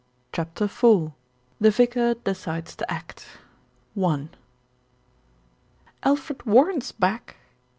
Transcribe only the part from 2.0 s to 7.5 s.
DECIDES TO ACT" 4 LFRED WARREN'S back."